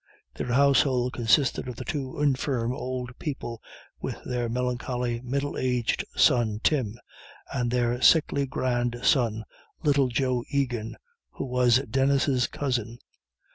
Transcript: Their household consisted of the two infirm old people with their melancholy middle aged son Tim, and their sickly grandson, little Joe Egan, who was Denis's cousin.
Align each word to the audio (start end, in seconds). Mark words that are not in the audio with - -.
Their 0.33 0.53
household 0.53 1.13
consisted 1.13 1.67
of 1.67 1.75
the 1.75 1.85
two 1.85 2.19
infirm 2.19 2.73
old 2.73 3.15
people 3.19 3.61
with 3.99 4.17
their 4.25 4.49
melancholy 4.49 5.21
middle 5.23 5.59
aged 5.59 6.03
son 6.15 6.59
Tim, 6.63 6.97
and 7.53 7.69
their 7.69 8.01
sickly 8.01 8.47
grandson, 8.47 9.43
little 9.83 10.07
Joe 10.07 10.43
Egan, 10.49 10.95
who 11.33 11.45
was 11.45 11.83
Denis's 11.87 12.47
cousin. 12.47 12.97